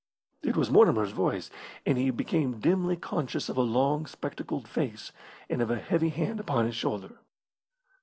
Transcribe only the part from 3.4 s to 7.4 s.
of a long, spectacled face, and of a heavy hand upon his shoulder.